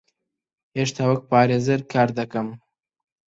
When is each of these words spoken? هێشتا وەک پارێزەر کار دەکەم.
هێشتا 0.77 1.03
وەک 1.09 1.21
پارێزەر 1.31 1.81
کار 1.91 2.09
دەکەم. 2.19 2.47